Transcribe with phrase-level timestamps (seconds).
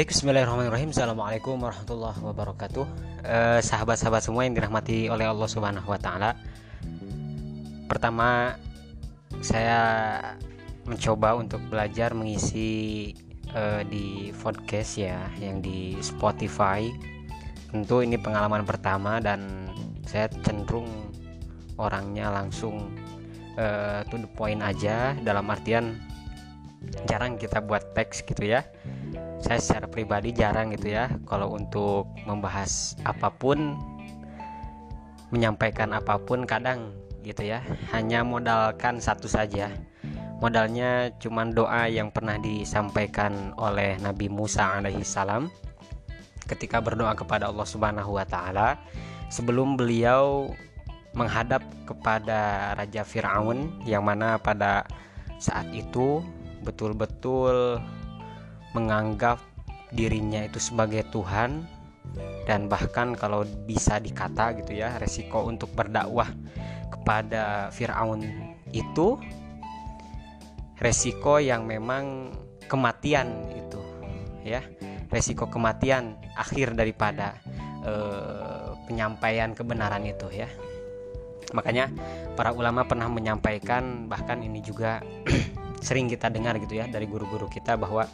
[0.00, 0.96] Baik, Bismillahirrahmanirrahim.
[0.96, 2.88] Assalamualaikum warahmatullahi wabarakatuh.
[3.20, 6.40] Eh, sahabat-sahabat semua yang dirahmati oleh Allah Subhanahu wa taala.
[7.84, 8.56] Pertama,
[9.44, 9.76] saya
[10.88, 13.12] mencoba untuk belajar mengisi
[13.52, 16.88] eh, di podcast ya, yang di Spotify.
[17.68, 19.68] Tentu ini pengalaman pertama dan
[20.08, 20.88] saya cenderung
[21.76, 22.88] orangnya langsung
[23.60, 26.00] eh, to the point aja dalam artian
[27.04, 28.64] jarang kita buat teks gitu ya
[29.40, 33.74] saya secara pribadi jarang gitu ya kalau untuk membahas apa pun
[35.30, 36.92] menyampaikan apa pun kadang
[37.22, 37.62] gitu ya.
[37.94, 39.70] Hanya modalkan satu saja.
[40.40, 45.52] Modalnya cuman doa yang pernah disampaikan oleh Nabi Musa alaihi salam
[46.48, 48.80] ketika berdoa kepada Allah Subhanahu wa taala
[49.28, 50.48] sebelum beliau
[51.12, 54.88] menghadap kepada Raja Firaun yang mana pada
[55.36, 56.24] saat itu
[56.64, 57.78] betul-betul
[58.76, 59.42] menganggap
[59.90, 61.66] dirinya itu sebagai Tuhan
[62.46, 66.30] dan bahkan kalau bisa dikata gitu ya resiko untuk berdakwah
[66.90, 68.22] kepada Firaun
[68.70, 69.18] itu
[70.80, 72.34] resiko yang memang
[72.66, 73.80] kematian itu
[74.42, 74.64] ya.
[75.10, 77.34] Resiko kematian akhir daripada
[77.82, 80.46] eh, penyampaian kebenaran itu ya.
[81.50, 81.90] Makanya
[82.38, 85.02] para ulama pernah menyampaikan bahkan ini juga
[85.86, 88.06] sering kita dengar gitu ya dari guru-guru kita bahwa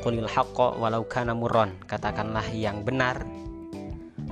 [0.00, 3.26] Qulil haqqo walau kana murron Katakanlah yang benar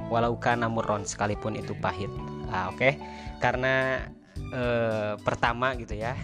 [0.09, 2.09] walau kana murron sekalipun itu pahit.
[2.49, 2.81] Nah, oke.
[2.81, 2.93] Okay?
[3.39, 4.03] Karena
[4.51, 6.17] eh, pertama gitu ya.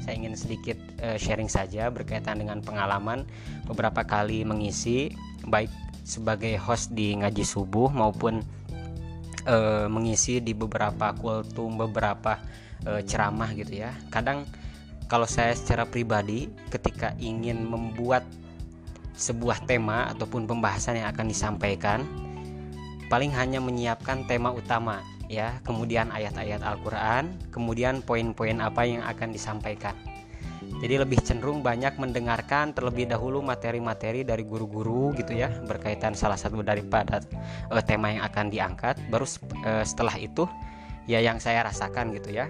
[0.00, 3.24] Saya ingin sedikit eh, sharing saja berkaitan dengan pengalaman
[3.68, 5.12] beberapa kali mengisi
[5.44, 5.72] baik
[6.04, 8.40] sebagai host di ngaji subuh maupun
[9.44, 12.40] eh, mengisi di beberapa kultum beberapa
[12.84, 13.92] eh, ceramah gitu ya.
[14.08, 14.48] Kadang
[15.10, 18.22] kalau saya secara pribadi ketika ingin membuat
[19.20, 22.08] sebuah tema ataupun pembahasan yang akan disampaikan
[23.12, 25.60] paling hanya menyiapkan tema utama ya.
[25.62, 29.92] Kemudian ayat-ayat Al-Qur'an kemudian poin-poin apa yang akan disampaikan.
[30.80, 36.64] Jadi lebih cenderung banyak mendengarkan terlebih dahulu materi-materi dari guru-guru gitu ya berkaitan salah satu
[36.64, 37.20] daripada
[37.68, 38.96] uh, tema yang akan diangkat.
[39.12, 39.28] Baru
[39.68, 40.48] uh, setelah itu
[41.04, 42.48] ya yang saya rasakan gitu ya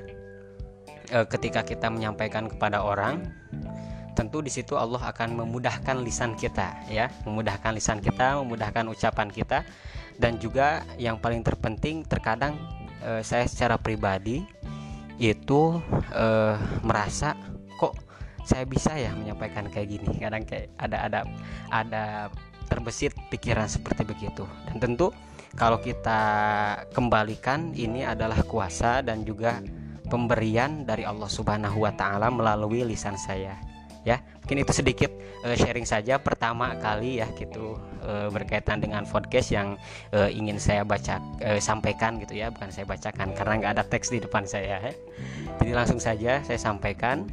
[1.15, 3.27] uh, ketika kita menyampaikan kepada orang
[4.21, 7.09] tentu di situ Allah akan memudahkan lisan kita ya.
[7.25, 9.65] Memudahkan lisan kita memudahkan ucapan kita.
[10.21, 12.61] Dan juga yang paling terpenting terkadang
[13.01, 14.45] eh, saya secara pribadi
[15.17, 15.81] itu
[16.13, 17.33] eh, merasa
[17.81, 17.97] kok
[18.45, 20.21] saya bisa ya menyampaikan kayak gini?
[20.21, 21.21] Kadang kayak ada ada
[21.73, 22.05] ada
[22.69, 24.45] terbesit pikiran seperti begitu.
[24.69, 25.17] Dan tentu
[25.57, 26.21] kalau kita
[26.93, 29.65] kembalikan ini adalah kuasa dan juga
[30.13, 33.57] pemberian dari Allah Subhanahu wa taala melalui lisan saya
[34.05, 35.11] ya mungkin itu sedikit
[35.45, 39.77] uh, sharing saja pertama kali ya gitu uh, berkaitan dengan podcast yang
[40.17, 44.09] uh, ingin saya baca uh, sampaikan gitu ya bukan saya bacakan karena nggak ada teks
[44.09, 44.93] di depan saya ya.
[45.61, 47.29] jadi langsung saja saya sampaikan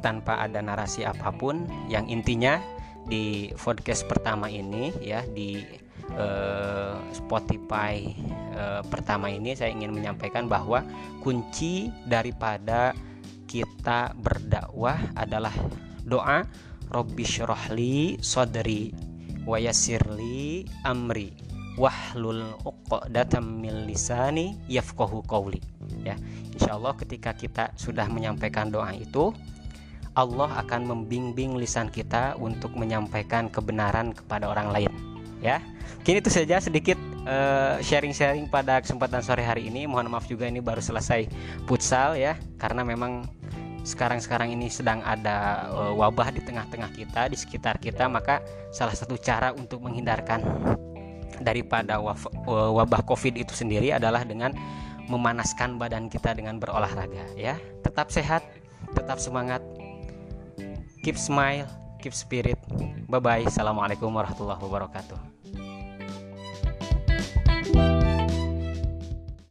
[0.00, 2.62] tanpa ada narasi apa pun yang intinya
[3.06, 5.62] di podcast pertama ini ya di
[6.14, 8.06] uh, Spotify
[8.54, 10.86] uh, pertama ini saya ingin menyampaikan bahwa
[11.20, 12.94] kunci daripada
[13.52, 15.52] kita berdakwah adalah
[16.08, 16.48] doa
[16.88, 18.92] Robbi syrohli sodri
[19.44, 21.32] wayasirli amri
[21.80, 25.60] wahlul uqdatam min lisani yafqahu qawli.
[26.04, 26.16] Ya
[26.52, 29.32] insyaallah ketika kita sudah menyampaikan doa itu
[30.12, 34.92] Allah akan membimbing lisan kita untuk menyampaikan kebenaran kepada orang lain.
[35.40, 35.64] Ya
[35.96, 39.88] mungkin itu saja sedikit eh, sharing-sharing uh, pada kesempatan sore hari ini.
[39.88, 41.24] Mohon maaf juga ini baru selesai
[41.64, 43.24] futsal ya karena memang
[43.82, 48.38] sekarang-sekarang ini sedang ada uh, wabah di tengah-tengah kita di sekitar kita maka
[48.70, 50.42] salah satu cara untuk menghindarkan
[51.42, 51.98] daripada
[52.46, 54.54] wabah covid itu sendiri adalah dengan
[55.10, 57.58] memanaskan badan kita dengan berolahraga ya.
[57.82, 58.46] Tetap sehat
[58.94, 59.60] tetap semangat
[61.02, 61.66] keep smile
[61.98, 62.58] keep spirit.
[63.10, 65.31] Bye bye assalamualaikum warahmatullahi wabarakatuh